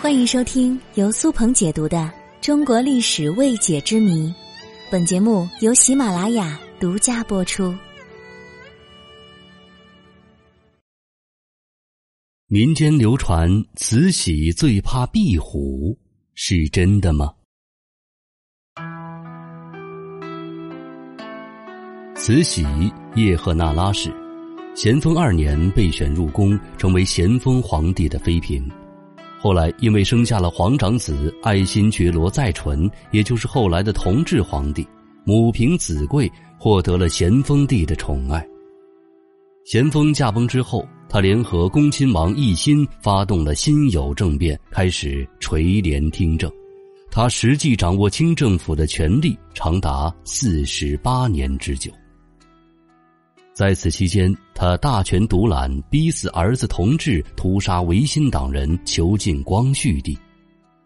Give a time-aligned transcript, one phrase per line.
[0.00, 1.98] 欢迎收听由苏鹏解读的
[2.40, 4.28] 《中国历史未解之谜》，
[4.90, 7.76] 本节目由喜马拉雅独家播出。
[12.46, 15.94] 民间流传慈禧最怕壁虎，
[16.34, 17.34] 是真的吗？
[22.16, 22.64] 慈禧
[23.16, 24.10] 叶赫那拉氏，
[24.74, 28.66] 咸丰二年被选入宫，成为咸丰皇帝的妃嫔。
[29.40, 34.86] 后来，因为生下了皇长子爱新觉罗载淳，也就是后来的同治皇帝，
[35.24, 38.46] 母凭子贵，获得了咸丰帝的宠爱。
[39.64, 46.50] 咸丰驾崩之后，他联合恭亲王奕欣，发动了辛酉政变，开始垂帘听政。
[47.10, 51.90] 他实际掌握清政府的权力长达四十八年之久。
[53.60, 60.16] 在此期间，他大权独揽，逼死儿子同治，屠杀维新党人，囚禁光绪帝，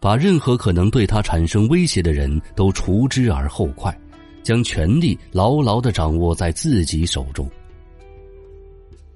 [0.01, 3.97] 把任何可能对他产生威胁的人都除之而后快，
[4.43, 7.49] 将权力牢牢的掌握在自己手中。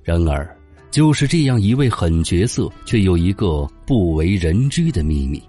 [0.04, 0.56] 然而，
[0.92, 5.42] 就是这样一位狠角色，却有一个不为人知的秘密。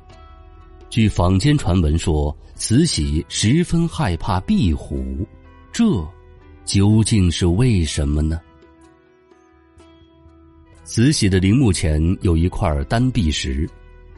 [0.90, 5.24] 据坊间传闻说，慈禧十分害怕壁虎，
[5.72, 5.86] 这。
[6.70, 8.40] 究竟是为什么呢？
[10.84, 13.68] 慈禧的陵墓前有一块丹壁石，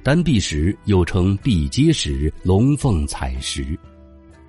[0.04, 3.80] 丹壁石又称壁阶石、龙凤彩石，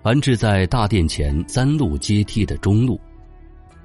[0.02, 3.00] 安置在大殿前三路阶梯的中路。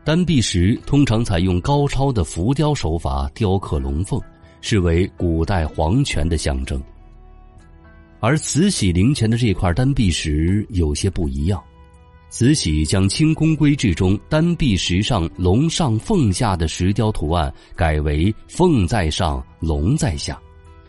[0.04, 4.20] 丹壁石通常采用高超的浮雕手法雕刻龙凤，
[4.62, 6.81] 视为古代皇权的象征。
[8.20, 11.64] 而慈禧陵前的这块丹壁石有些不一样。
[12.30, 20.38] 慈禧将清宫规制中丹壁石上龙上凤下的石雕图案改为凤在上，龙在下，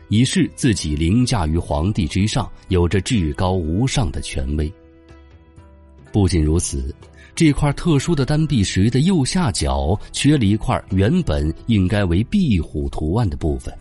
[0.08, 4.70] 以示自己凌驾于皇帝之上，有着至高无上的权威。
[6.12, 6.92] 不仅如此，
[7.36, 13.73] 这块特殊的丹壁石的右下角缺了一块原本应该为壁虎图案的部分，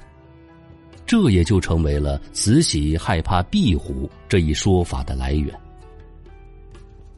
[1.08, 5.52] 这也就成为了慈禧害怕壁虎这一说法的来源。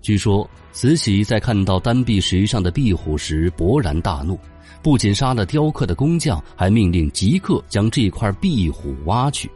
[0.09, 4.39] 据说慈禧在看到丹壁石上的壁虎时勃然大怒，
[4.81, 9.47] 不仅杀了雕刻的工匠，还命令即刻将这块壁虎挖去。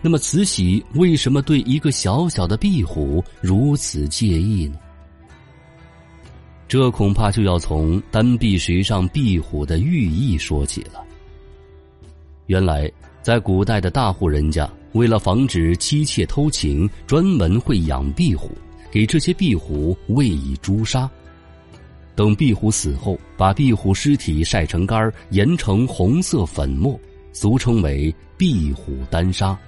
[0.00, 4.78] 那么，慈禧为什么对一个小小的壁虎如此介意呢？
[6.68, 11.02] 这恐怕就要从丹壁石上壁虎的寓意说起了。
[12.46, 12.88] 原来，
[13.20, 18.52] 在古代的大户人家，为了防止妻妾偷情，专门会养壁虎。
[18.94, 21.10] 给这些壁虎喂以朱砂，
[22.14, 26.96] 等壁虎死后，把壁虎尸体晒成干研成红色粉末，
[27.32, 29.58] 俗称为壁虎丹砂。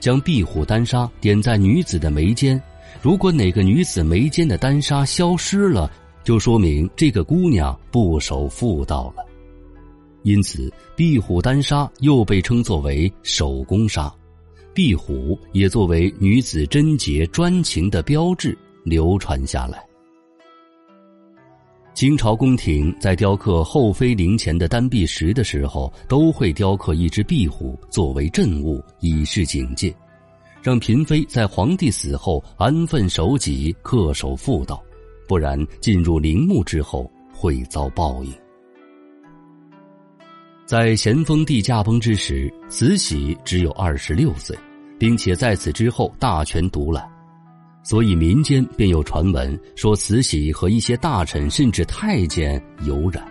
[0.00, 2.58] 将壁虎丹砂点在女子的眉间，
[3.02, 5.92] 如果哪个女子眉间的丹砂消失了，
[6.24, 9.22] 就说明这个姑娘不守妇道了。
[10.22, 14.10] 因此，壁虎丹砂又被称作为守宫砂。
[14.76, 18.54] 壁虎也作为女子贞洁专情的标志
[18.84, 19.82] 流传下来。
[21.94, 29.96] 清朝宫廷在雕刻后妃陵前的丹壁石的时候，都会雕刻一只壁虎作为镇物，以示警戒，
[30.62, 34.84] 让嫔妃在皇帝死后安分守己、恪守妇道，
[35.26, 38.30] 不然进入陵墓之后会遭报应。
[40.66, 44.54] 在咸丰帝驾崩之时，慈禧只有二十六岁。
[44.98, 47.06] 并且在此之后大权独揽，
[47.82, 53.26] 所以民间便有传闻说慈禧和一些大臣甚至太监有染。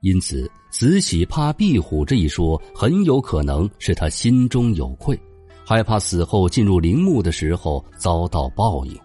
[0.00, 5.16] 因此，慈禧怕壁虎这一说很有可能是他心中有愧，
[5.64, 8.98] 害怕死后进入陵墓的时候遭到报应。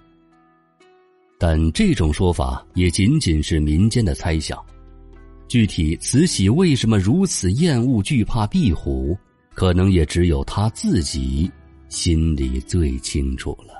[1.38, 4.59] 但这种说法也仅仅是民间的猜想，
[5.48, 9.16] 具体慈禧为什么如此厌恶惧怕壁虎？
[9.57, 11.51] 可能也只有他自己
[11.89, 13.76] 心里最清楚了。